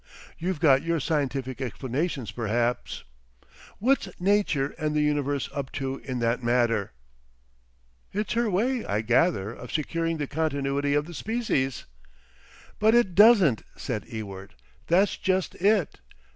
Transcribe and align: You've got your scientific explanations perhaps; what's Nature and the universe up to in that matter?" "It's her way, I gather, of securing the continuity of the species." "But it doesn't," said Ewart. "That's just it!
You've 0.39 0.59
got 0.59 0.81
your 0.81 0.99
scientific 0.99 1.61
explanations 1.61 2.31
perhaps; 2.31 3.03
what's 3.77 4.09
Nature 4.19 4.73
and 4.79 4.95
the 4.95 5.01
universe 5.03 5.47
up 5.53 5.71
to 5.73 5.99
in 5.99 6.17
that 6.21 6.41
matter?" 6.41 6.93
"It's 8.11 8.33
her 8.33 8.49
way, 8.49 8.83
I 8.83 9.01
gather, 9.01 9.51
of 9.53 9.71
securing 9.71 10.17
the 10.17 10.25
continuity 10.25 10.95
of 10.95 11.05
the 11.05 11.13
species." 11.13 11.85
"But 12.79 12.95
it 12.95 13.13
doesn't," 13.13 13.61
said 13.77 14.07
Ewart. 14.07 14.55
"That's 14.87 15.17
just 15.17 15.53
it! 15.53 15.99